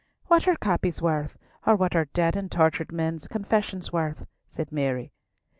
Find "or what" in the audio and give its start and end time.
1.67-1.95